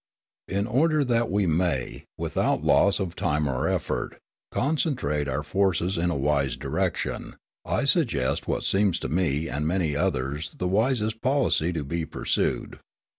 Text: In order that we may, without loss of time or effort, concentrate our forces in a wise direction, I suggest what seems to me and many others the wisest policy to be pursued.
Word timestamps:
In 0.47 0.65
order 0.65 1.03
that 1.05 1.29
we 1.29 1.45
may, 1.45 2.05
without 2.17 2.63
loss 2.63 2.99
of 2.99 3.15
time 3.15 3.47
or 3.47 3.69
effort, 3.69 4.17
concentrate 4.51 5.27
our 5.27 5.43
forces 5.43 5.95
in 5.95 6.09
a 6.09 6.15
wise 6.17 6.57
direction, 6.57 7.35
I 7.65 7.85
suggest 7.85 8.47
what 8.47 8.63
seems 8.63 8.97
to 8.97 9.09
me 9.09 9.47
and 9.47 9.67
many 9.67 9.95
others 9.95 10.55
the 10.57 10.67
wisest 10.67 11.21
policy 11.21 11.71
to 11.73 11.83
be 11.83 12.07
pursued. 12.07 12.79